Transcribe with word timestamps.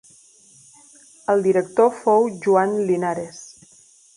El 1.33 1.45
director 1.47 1.93
fou 1.99 2.25
Joan 2.47 2.75
Linares. 2.89 3.43